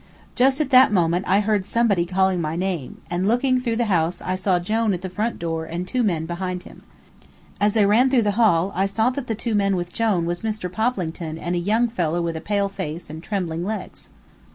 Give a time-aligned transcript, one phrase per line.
[0.33, 4.19] Just at that moment I heard somebody calling my name, and looking through the house
[4.19, 6.81] I saw Jone at the front door and two men behind him.
[7.59, 10.41] As I ran through the hall I saw that the two men with Jone was
[10.41, 10.71] Mr.
[10.71, 14.09] Poplington and a young fellow with a pale face and trembling legs.